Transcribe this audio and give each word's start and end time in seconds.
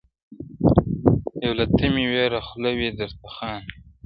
یو 1.43 1.53
له 1.59 1.65
تمي 1.77 2.05
ویړه 2.11 2.39
خوله 2.47 2.69
وي 2.77 2.89
درته 2.99 3.27
خاندي- 3.35 3.75